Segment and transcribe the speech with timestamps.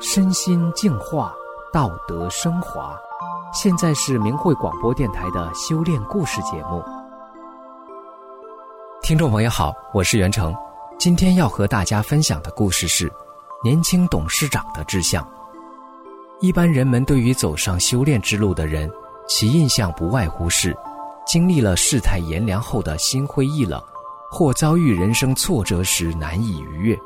[0.00, 1.34] 身心净化，
[1.72, 2.98] 道德升华。
[3.52, 6.82] 现在是明慧广播电台的修炼故事节目。
[9.02, 10.54] 听众朋友好，我是袁成，
[10.98, 13.10] 今天要和大家分享的故事是
[13.64, 15.26] 年轻董事长的志向。
[16.40, 18.90] 一般人们对于走上修炼之路的人，
[19.26, 20.76] 其印象不外乎是
[21.26, 23.82] 经历了世态炎凉后的心灰意冷，
[24.30, 26.98] 或遭遇人生挫折时难以逾越，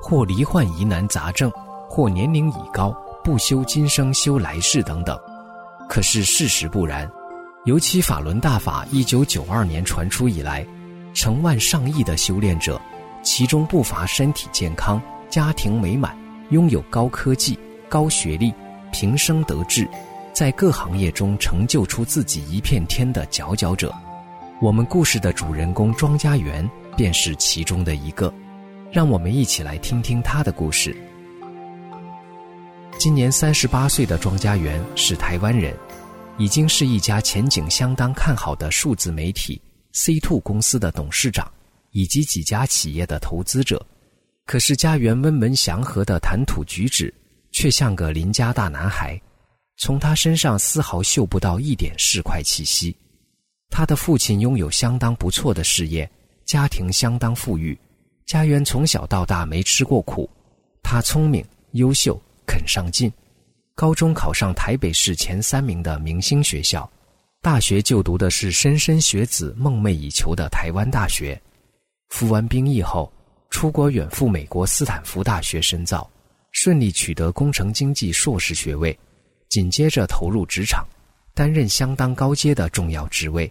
[0.00, 1.52] 或罹患疑难杂症，
[1.88, 2.90] 或年龄已高
[3.22, 5.18] 不修今生修来世等等。
[5.88, 7.10] 可是事实不然，
[7.66, 10.66] 尤其法轮大法一九九二年传出以来。
[11.14, 12.80] 成万上亿的修炼者，
[13.22, 14.98] 其中不乏身体健康、
[15.28, 16.16] 家庭美满、
[16.48, 18.50] 拥有高科技、高学历、
[18.90, 19.86] 平生得志，
[20.32, 23.94] 在各行业中成就出自己一片天的佼佼者。
[24.62, 28.32] 我们故事的主人公庄家元便是其中的一个。
[28.92, 30.96] 让我们一起来听听他的故事。
[32.96, 35.76] 今年三十八岁的庄家元是台湾人，
[36.38, 39.60] 已经是一家前景相当看好的数字媒体。
[39.94, 41.50] C two 公司的董事长，
[41.90, 43.84] 以及几家企业的投资者，
[44.46, 47.12] 可是家园温文祥和的谈吐举止，
[47.50, 49.20] 却像个邻家大男孩，
[49.76, 52.96] 从他身上丝毫嗅不到一点市侩气息。
[53.72, 56.08] 他的父亲拥有相当不错的事业，
[56.44, 57.76] 家庭相当富裕，
[58.26, 60.28] 家园从小到大没吃过苦。
[60.82, 63.10] 他聪明、优秀、肯上进，
[63.74, 66.88] 高中考上台北市前三名的明星学校。
[67.40, 71.40] 大学就读的是莘莘学子梦寐以求的台湾大学，
[72.10, 73.10] 服完兵役后，
[73.48, 76.08] 出国远赴美国斯坦福大学深造，
[76.50, 78.96] 顺利取得工程经济硕士学位，
[79.48, 80.86] 紧接着投入职场，
[81.34, 83.50] 担任相当高阶的重要职位，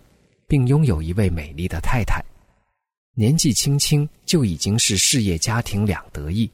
[0.51, 2.21] 并拥有一位美丽的太太。
[3.13, 6.51] 年纪轻轻就已经是事业家庭两得意，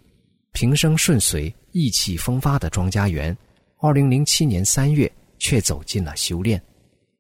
[0.52, 3.36] 平生顺遂、意气风发的庄家园，
[3.80, 6.62] 二零零七年三月却走进了修炼。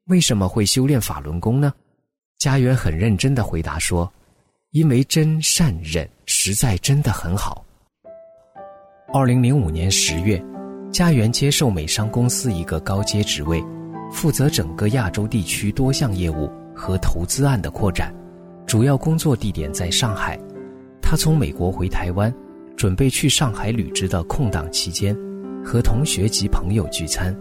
[0.05, 1.73] 为什么会修炼法轮功呢？
[2.37, 4.13] 家园很认真的回答说
[4.69, 7.65] ：“因为真善忍实在真的很好。”
[9.11, 10.39] 二零零五年十月，
[10.91, 13.63] 家园接受美商公司一个高阶职位，
[14.11, 18.13] 负责整个亚洲地区多项业务和投资案的扩展，
[18.67, 20.39] 主要工作地点在上海。
[21.01, 22.31] 他从美国回台湾，
[22.75, 25.17] 准备去上海履职的空档期间，
[25.65, 27.35] 和同学及朋友聚餐，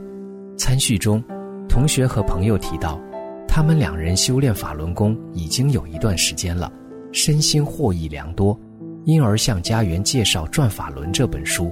[0.56, 1.22] 餐叙中。
[1.68, 2.98] 同学和朋友提到，
[3.46, 6.72] 他们两人修炼法轮功已经有一段时间了，
[7.12, 8.58] 身心获益良多，
[9.04, 11.70] 因而向家园介绍《转法轮》这本书。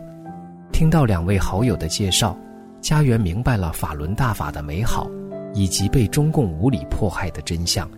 [0.72, 2.36] 听到两位好友的介绍，
[2.80, 5.08] 家园明白了法轮大法的美好，
[5.54, 7.88] 以及被中共无理迫害的真相，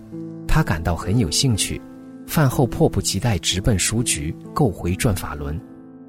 [0.47, 1.81] 他感到很有兴趣。
[2.27, 5.59] 饭后迫不及待直奔书局购回《转法轮》，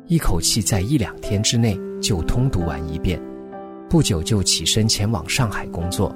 [0.07, 3.21] 一口气在一两天之内就通读完一遍。
[3.89, 6.13] 不久就起身前往上海工作，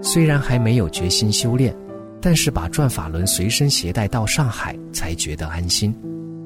[0.00, 1.76] 虽然还没有决心修炼，
[2.20, 5.94] 但是把转法轮随身携带到上海才觉得安心。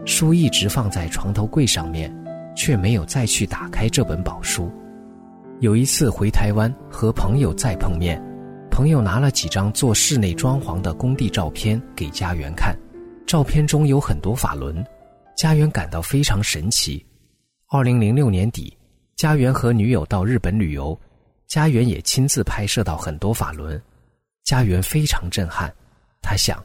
[0.07, 2.13] 书一直放在床头柜上面，
[2.57, 4.71] 却没有再去打开这本宝书。
[5.61, 8.21] 有一次回台湾和朋友再碰面，
[8.71, 12.77] 朋友拿了几张做室内装潢的工地照片给家园看，
[13.27, 14.85] 照片中有很多法轮，
[15.37, 17.05] 家园感到非常神奇。
[17.71, 18.77] 二零零六年底。
[19.17, 20.99] 家园和女友到日本旅游，
[21.47, 23.81] 家园也亲自拍摄到很多法轮，
[24.43, 25.73] 家园非常震撼。
[26.21, 26.61] 他想，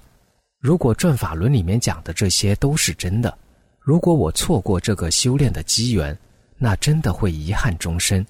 [0.60, 3.38] 如果《转法轮》里面讲的这些都是真的，
[3.80, 6.18] 如果我错过这个修炼的机缘，
[6.58, 8.26] 那真的会遗憾终身。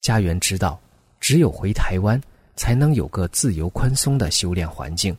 [0.00, 0.80] 家园知道，
[1.20, 2.20] 只有回台湾
[2.56, 5.16] 才能有个自由宽松的修炼环境。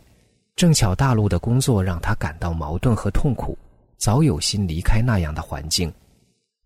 [0.56, 3.58] 正巧大陆的工作让他感到矛盾和痛苦，
[3.98, 5.94] 早有心离开那样的环境。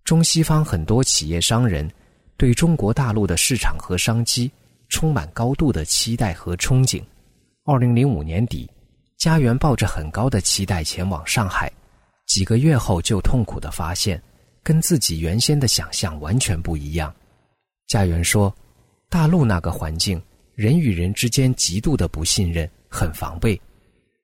[0.04, 1.90] 中西方很多企业商人
[2.36, 4.52] 对中国大陆的市场和商机
[4.90, 7.02] 充满高度的期待和憧憬。
[7.66, 8.70] 二零零五年底，
[9.18, 11.72] 家园抱着很高的期待前往上海，
[12.26, 14.22] 几个月后就痛苦的发现，
[14.62, 17.14] 跟自己原先的想象完全不一样。
[17.88, 18.54] 家园说
[19.10, 20.22] ：“大陆那个环境，
[20.56, 23.60] 人与人之间极度的不信任，很防备，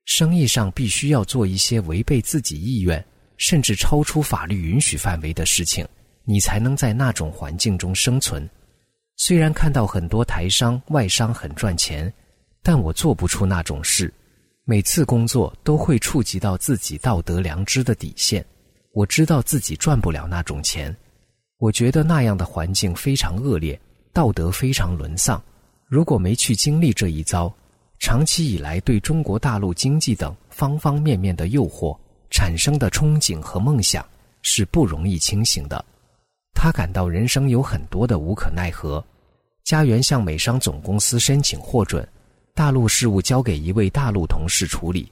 [0.06, 3.04] 生意上必须要做一些违背自己意愿。”
[3.42, 5.88] 甚至超出法律允许范围的事情，
[6.26, 8.46] 你才能在那种环境中生存。
[9.16, 12.14] 虽然看到很多台商、外商很赚钱，
[12.62, 14.14] 但我做不出那种事。
[14.66, 18.46] 每次工作都会触及到自己道德良知的底线。
[18.92, 20.94] 我知道自己赚不了那种钱。
[21.60, 23.78] 我觉得那样的环境非常恶劣，
[24.14, 25.42] 道德非常沦丧。
[25.88, 27.54] 如果没去经历这一遭，
[28.00, 31.98] 长期以来对中国大陆经济等方方面面的诱惑
[32.30, 34.08] 产生的憧憬和梦想
[34.42, 35.84] 是不容易清醒的。
[36.54, 39.04] 他感到人生有很多的无可奈何。
[39.66, 42.08] 家园向美商总公司申请获准，
[42.56, 45.12] 大陆事务交给一位大陆同事处理，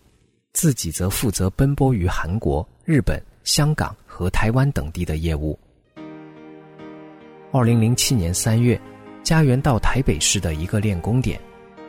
[0.53, 5.59] 自己则负责奔波于韩国、日本、香港和台湾等地的业务。
[7.49, 8.79] 二零零七年三月，
[9.23, 11.39] 家园到台北市的一个练功点。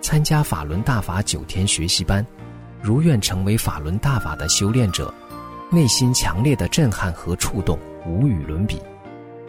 [0.01, 2.25] 参加法轮大法九天学习班，
[2.81, 5.13] 如愿成为法轮大法的修炼者，
[5.69, 7.77] 内心强烈的震撼和触动
[8.07, 8.81] 无与伦比。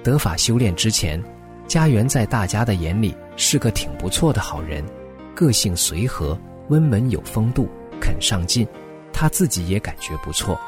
[0.04, 1.24] 得法修炼之前，
[1.68, 4.84] 家园在大家的眼里是个挺不错的好人，
[5.36, 6.36] 个性随和、
[6.70, 7.70] 温文有风度、
[8.02, 8.68] 肯上进，
[9.14, 10.60] 他自己也感觉不错。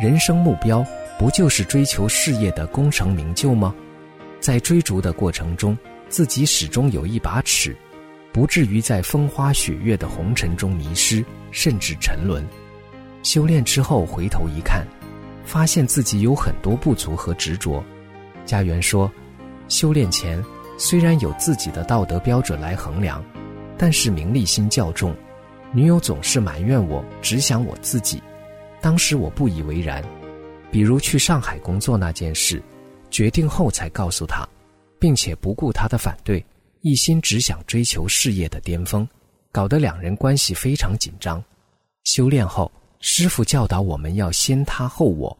[0.00, 0.82] 人生目标
[1.18, 3.74] 不就是追求事业的功成名就吗？
[4.40, 5.76] 在追逐的过程中，
[6.08, 7.76] 自己始终有一把尺。
[8.32, 12.46] 不至于在风花雪月的红尘中迷失，甚至沉沦。
[13.22, 14.86] 修炼之后回头一看，
[15.44, 17.82] 发现自己有很多不足和执着。
[18.44, 19.10] 家园说，
[19.66, 20.42] 修炼前
[20.78, 23.24] 虽然有自己的道德标准来衡量，
[23.76, 25.12] 但是名利心较重，
[25.72, 28.22] 女友总是埋怨我只想我自己。
[28.80, 30.00] 当时我不以为然，
[30.70, 32.62] 比如去上海工作那件事，
[33.10, 34.48] 决定后才告诉他，
[34.98, 36.44] 并且不顾他的反对。
[36.82, 39.06] 一心只想追求事业的巅峰，
[39.50, 41.42] 搞得两人关系非常紧张。
[42.04, 42.70] 修炼后，
[43.00, 45.36] 师傅教导我们要先他后我，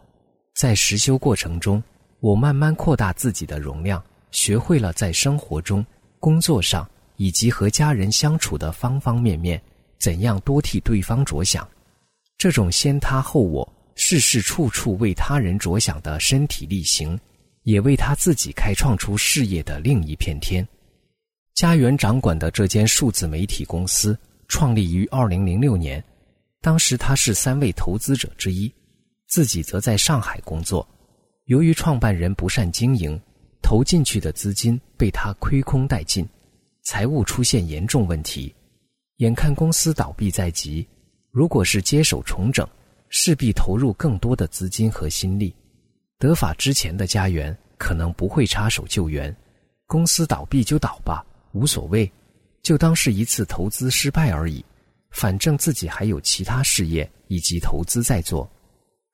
[0.57, 1.83] 在实修过程中，
[2.21, 5.85] 我慢慢扩大自己的容量，学会了在生活中、
[6.19, 9.63] 工作上以及和家人相处的方方面面，
[9.99, 11.67] 怎样多替对方着想。
[12.37, 17.19] 这种先他后我、事事处处为他人着想的身体力行，
[17.69, 20.67] 也为他自己开创出事业的另一片天。
[21.55, 24.19] 家园掌管的这间数字媒体公司
[24.49, 26.03] 创立于二零零六年，
[26.63, 28.73] 当时他是三位投资者之一，
[29.27, 30.89] 自己则在上海工作。
[31.45, 33.21] 由于创办人不善经营，
[33.61, 36.27] 投进去的资金被他亏空殆尽，
[36.85, 38.51] 财务出现严重问题。
[39.19, 40.89] 眼看公司倒闭在即，
[41.31, 42.67] 如果是接手重整，
[43.11, 45.55] 势必投入更多的资金和心力。
[46.19, 49.35] 得法之前的家园可能不会插手救援，
[49.87, 51.25] 公司倒闭就倒吧。
[51.53, 52.11] 无所谓，
[52.63, 54.65] 就当是一次投资失败而已。
[55.11, 58.49] 反正自己还有其他事业以及投资在做。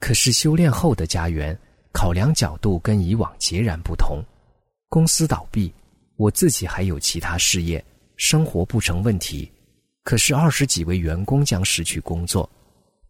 [0.00, 1.56] 可是修炼后的家园，
[1.92, 4.22] 考量角度跟以往截然不同。
[4.88, 5.72] 公司倒闭，
[6.16, 7.84] 我自己还有其他事业，
[8.16, 9.50] 生活不成问题。
[10.02, 12.48] 可是二十几位员工将失去工作。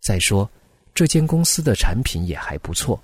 [0.00, 0.48] 再说，
[0.92, 3.02] 这间公司的产品也还不错，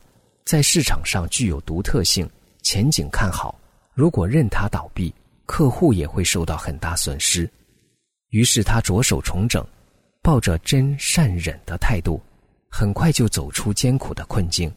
[0.50, 2.28] 在市场上具有独特性，
[2.60, 3.56] 前景看好。
[3.94, 5.14] 如果任它倒闭，
[5.46, 7.48] 客户也会受到很大损失，
[8.30, 9.64] 于是他着手重整，
[10.20, 12.20] 抱着真善忍的态度，
[12.68, 14.68] 很快就走出艰苦的困境。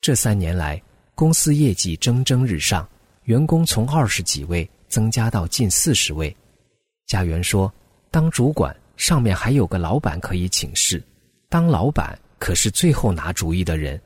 [0.00, 0.82] 这三年来，
[1.14, 2.88] 公司业绩蒸蒸日上，
[3.24, 6.34] 员工从二十几位增加到近四十位。
[7.06, 7.70] 家园说
[8.10, 11.04] ：“当主管，上面还有个老板可以请示，
[11.50, 14.00] 当老板可是最后拿主意的人。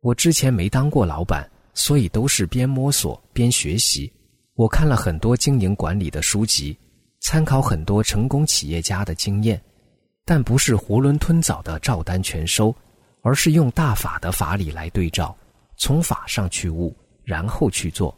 [0.00, 4.12] 我之前没当过老板，所以都是边摸索边学习。”
[4.54, 6.76] 我看了很多经营管理的书籍，
[7.20, 9.58] 参考很多成功企业家的经验，
[10.26, 12.74] 但不是囫囵吞枣的照单全收，
[13.22, 15.34] 而是用大法的法理来对照，
[15.78, 18.14] 从法上去悟，然后去做。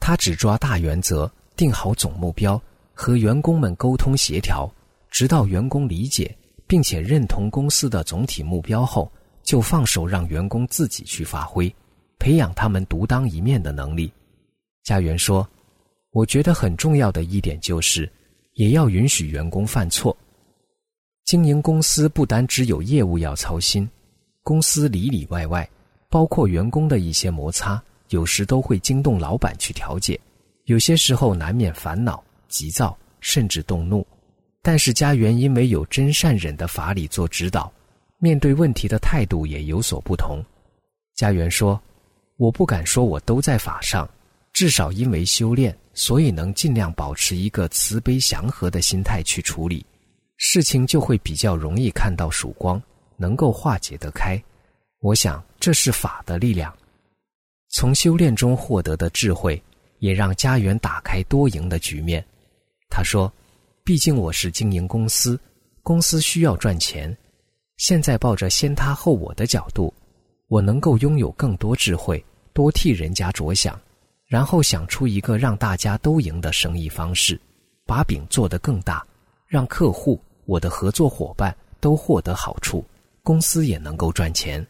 [0.00, 2.58] 他只抓大原则，定好总目标，
[2.94, 4.72] 和员工们沟通协调，
[5.10, 6.34] 直到员工理解
[6.66, 9.12] 并且认同公司的总体目标后，
[9.48, 11.74] 就放手让员工自己去发挥，
[12.18, 14.12] 培养他们独当一面的能力。
[14.84, 15.48] 家园说。
[16.10, 18.10] 我觉得很重要的一点就是，
[18.54, 20.16] 也要允许员工犯错。
[21.26, 23.88] 经营公司不单只有业务要操心，
[24.42, 25.68] 公司里里外外，
[26.08, 30.18] 包括员工的一些摩擦，有时都会惊动老板去调解。
[30.64, 34.04] 有些时候难免烦恼、急躁，甚至动怒。
[34.62, 37.70] 但是家园因为有真善忍的法理做指导，
[38.18, 40.44] 面对问题的态度也有所不同。
[41.14, 41.80] 家园说
[42.36, 44.08] ：“我不敢说我都在法上，
[44.52, 49.84] 至少因为修炼。”所以能尽量保持一个慈悲祥和的心态去处理
[50.36, 52.80] 事情，就会比较容易看到曙光，
[53.16, 54.40] 能够化解得开。
[55.00, 56.72] 我想这是法的力量。
[57.70, 59.60] 从修炼中获得的智慧，
[59.98, 62.24] 也让家园打开多赢的局面。
[62.88, 63.32] 他说
[63.84, 65.36] ：“毕竟我是经营公司，
[65.82, 67.12] 公司需要赚钱。
[67.78, 69.92] 现在抱着先他后我的角度，
[70.48, 73.80] 我能够拥有更多智慧，多替人家着想。”
[74.28, 77.40] 然后想出一个让大家都赢的生意方式，
[77.86, 79.02] 把饼做得更大，
[79.46, 82.84] 让客户、我的合作伙伴都获得好处，
[83.22, 84.66] 公司也能够赚钱，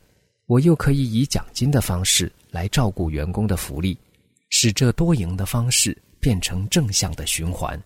[0.46, 3.98] 我又可以以奖金的方式来照顾员工的福利，
[4.50, 7.76] 使这多赢的方式变成正向的循环。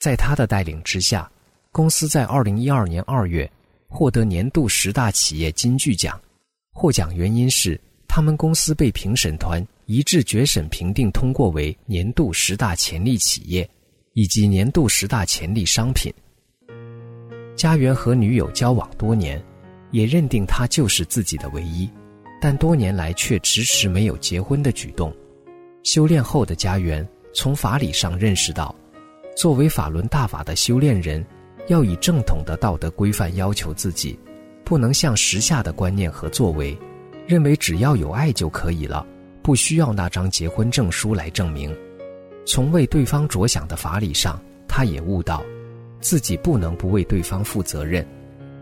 [0.00, 1.30] 在他的带领之下，
[1.70, 3.48] 公司在二零一二年二月
[3.96, 6.20] 获得年度十大企业金句奖。
[6.70, 13.66] 获奖原因是他们公司被评审团一致决审评定通过为年度十大潜力企业，
[14.12, 16.12] 以及年度十大潜力商品。
[17.56, 19.42] 家园和女友交往多年，
[19.90, 21.88] 也认定他就是自己的唯一，
[22.42, 25.10] 但多年来却迟迟没有结婚的举动。
[25.82, 28.74] 修炼后的家园从法理上认识到，
[29.34, 31.24] 作为法轮大法的修炼人，
[31.68, 34.18] 要以正统的道德规范要求自己。
[34.64, 36.76] 不能像时下的观念和作为，
[37.24, 39.06] 认为只要有爱就可以了，
[39.40, 41.72] 不需要那张结婚证书来证明。
[42.44, 45.40] 从为对方着想的法理上，他也悟到，
[46.00, 48.04] 自己不能不为对方负责任。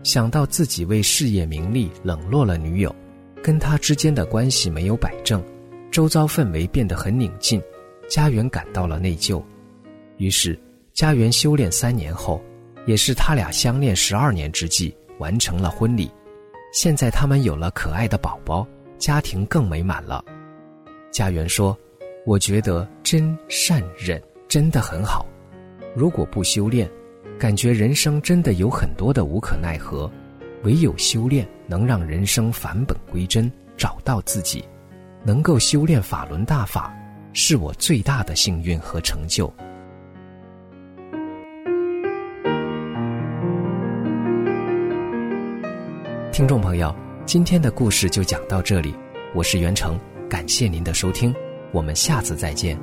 [0.03, 2.95] 想到自己为事业名利冷落了女友，
[3.41, 5.43] 跟他之间的关系没有摆正，
[5.89, 7.59] 周遭氛围变得很拧劲，
[8.07, 9.43] 家园感到了内疚。
[10.17, 10.55] 于是，
[10.93, 12.39] 家园修炼三年后，
[12.85, 14.95] 也是他俩相恋十二年之际。
[15.17, 16.11] 完成了婚礼，
[16.73, 20.21] 现在他们有了可爱的宝宝，家庭更美满了。
[21.09, 21.77] 家园说
[22.27, 25.25] ：“我觉得真善忍真的很好。
[25.95, 26.85] 如果不修炼，
[27.39, 30.11] 感觉人生真的有很多的无可奈何。
[30.63, 34.65] 唯有修炼，能让人生返本归真，找到自己。
[35.23, 36.93] 能够修炼法轮大法，
[37.31, 39.49] 是我最大的幸运和成就。”
[46.35, 46.93] 听众朋友，
[47.25, 48.93] 今天的故事就讲到这里，
[49.33, 49.97] 我是袁成，
[50.29, 51.33] 感谢您的收听，
[51.71, 52.77] 我们下次再见。